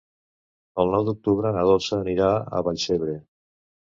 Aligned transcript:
El 0.83 0.87
nou 0.95 1.03
d'octubre 1.09 1.51
na 1.57 1.65
Dolça 1.69 1.99
anirà 1.99 2.31
a 2.39 2.63
Vallcebre. 2.69 3.17